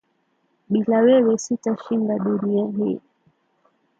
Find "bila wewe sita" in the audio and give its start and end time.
0.69-1.77